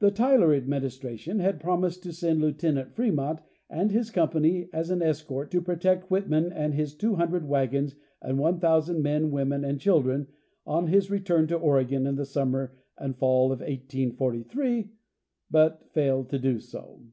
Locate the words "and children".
9.64-10.26